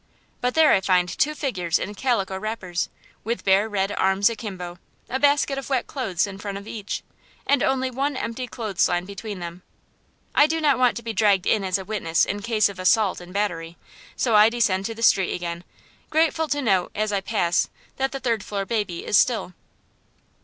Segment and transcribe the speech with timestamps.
[0.41, 2.89] But there I find two figures in calico wrappers,
[3.23, 7.03] with bare red arms akimbo, a basket of wet clothes in front of each,
[7.45, 9.61] and only one empty clothes line between them.
[10.33, 12.79] I do not want to be dragged in as a witness in a case of
[12.79, 13.77] assault and battery,
[14.15, 15.63] so I descend to the street again,
[16.09, 19.53] grateful to note, as I pass, that the third floor baby is still.